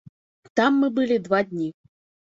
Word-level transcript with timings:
Там 0.59 0.81
мы 0.85 0.91
былі 0.97 1.21
два 1.29 1.45
дні. 1.55 1.69